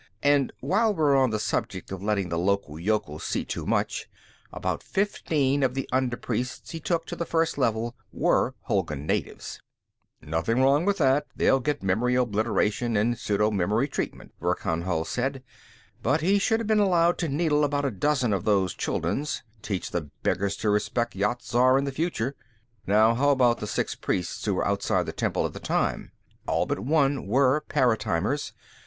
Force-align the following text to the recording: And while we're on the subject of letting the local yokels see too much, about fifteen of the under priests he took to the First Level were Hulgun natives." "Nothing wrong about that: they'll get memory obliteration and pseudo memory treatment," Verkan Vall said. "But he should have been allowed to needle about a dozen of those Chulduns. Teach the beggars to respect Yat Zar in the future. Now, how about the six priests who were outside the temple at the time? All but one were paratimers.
And 0.23 0.51
while 0.61 0.95
we're 0.95 1.15
on 1.15 1.29
the 1.29 1.37
subject 1.37 1.91
of 1.91 2.01
letting 2.01 2.29
the 2.29 2.39
local 2.39 2.79
yokels 2.79 3.23
see 3.23 3.45
too 3.45 3.67
much, 3.67 4.09
about 4.51 4.81
fifteen 4.81 5.61
of 5.61 5.75
the 5.75 5.87
under 5.91 6.17
priests 6.17 6.71
he 6.71 6.79
took 6.79 7.05
to 7.05 7.15
the 7.15 7.23
First 7.23 7.55
Level 7.55 7.95
were 8.11 8.55
Hulgun 8.67 9.05
natives." 9.05 9.59
"Nothing 10.19 10.59
wrong 10.59 10.85
about 10.85 10.97
that: 10.97 11.27
they'll 11.35 11.59
get 11.59 11.83
memory 11.83 12.15
obliteration 12.15 12.97
and 12.97 13.15
pseudo 13.15 13.51
memory 13.51 13.87
treatment," 13.87 14.31
Verkan 14.41 14.83
Vall 14.85 15.05
said. 15.05 15.43
"But 16.01 16.21
he 16.21 16.39
should 16.39 16.59
have 16.59 16.65
been 16.65 16.79
allowed 16.79 17.19
to 17.19 17.29
needle 17.29 17.63
about 17.63 17.85
a 17.85 17.91
dozen 17.91 18.33
of 18.33 18.43
those 18.43 18.73
Chulduns. 18.73 19.43
Teach 19.61 19.91
the 19.91 20.09
beggars 20.23 20.55
to 20.55 20.71
respect 20.71 21.13
Yat 21.13 21.43
Zar 21.43 21.77
in 21.77 21.83
the 21.83 21.91
future. 21.91 22.35
Now, 22.87 23.13
how 23.13 23.29
about 23.29 23.59
the 23.59 23.67
six 23.67 23.93
priests 23.93 24.43
who 24.45 24.55
were 24.55 24.67
outside 24.67 25.05
the 25.05 25.11
temple 25.13 25.45
at 25.45 25.53
the 25.53 25.59
time? 25.59 26.11
All 26.47 26.65
but 26.65 26.79
one 26.79 27.27
were 27.27 27.61
paratimers. 27.69 28.53